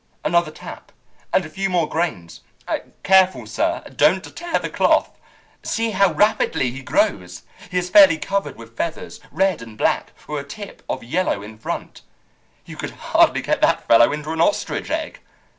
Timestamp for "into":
14.11-14.31